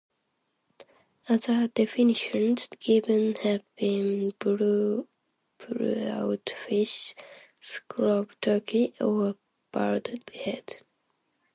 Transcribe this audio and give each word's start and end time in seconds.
Other 1.29 1.67
definitions 1.67 2.67
given 2.79 3.35
have 3.43 3.61
been 3.75 4.31
'bullrout 4.39 5.05
fish', 6.49 7.13
'scrub 7.61 8.31
turkey' 8.41 8.95
or 8.99 9.35
'bald 9.71 10.07
head'. 10.33 10.77